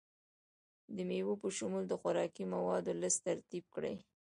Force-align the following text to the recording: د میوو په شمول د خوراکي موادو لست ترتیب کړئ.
د 0.95 0.97
میوو 1.09 1.33
په 1.41 1.47
شمول 1.57 1.83
د 1.87 1.93
خوراکي 2.01 2.45
موادو 2.53 2.91
لست 3.01 3.19
ترتیب 3.29 3.65
کړئ. 3.73 3.95